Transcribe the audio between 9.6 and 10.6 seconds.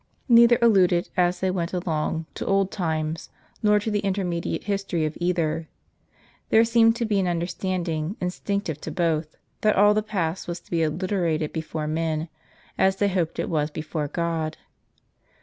that all the past was